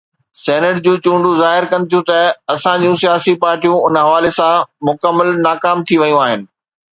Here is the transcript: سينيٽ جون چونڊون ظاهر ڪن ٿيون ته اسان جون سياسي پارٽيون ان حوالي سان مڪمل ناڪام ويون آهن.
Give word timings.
سينيٽ 0.43 0.77
جون 0.85 0.95
چونڊون 1.07 1.35
ظاهر 1.41 1.67
ڪن 1.73 1.85
ٿيون 1.91 2.07
ته 2.07 2.21
اسان 2.53 2.85
جون 2.87 2.97
سياسي 3.03 3.35
پارٽيون 3.45 3.77
ان 3.83 4.01
حوالي 4.05 4.33
سان 4.39 4.67
مڪمل 4.91 5.31
ناڪام 5.45 5.85
ويون 6.01 6.19
آهن. 6.25 6.49